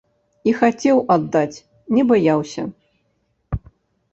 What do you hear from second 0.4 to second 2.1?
І хацеў аддаць, не